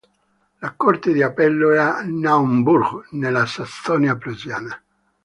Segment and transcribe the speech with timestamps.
[0.61, 4.83] La corte di appello è a Naumburg nella Sassonia prussiana.